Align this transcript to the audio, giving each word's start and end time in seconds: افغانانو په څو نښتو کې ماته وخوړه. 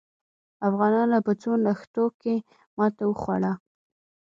افغانانو 0.67 1.17
په 1.25 1.33
څو 1.41 1.51
نښتو 1.65 2.05
کې 2.21 2.35
ماته 2.77 3.03
وخوړه. 3.07 3.51